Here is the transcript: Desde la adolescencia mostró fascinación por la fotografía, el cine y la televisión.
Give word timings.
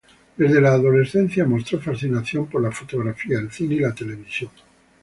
Desde 0.35 0.59
la 0.59 0.69
adolescencia 0.73 1.45
mostró 1.45 1.79
fascinación 1.79 2.47
por 2.47 2.59
la 2.63 2.71
fotografía, 2.71 3.37
el 3.37 3.51
cine 3.51 3.75
y 3.75 3.79
la 3.81 3.93
televisión. 3.93 4.49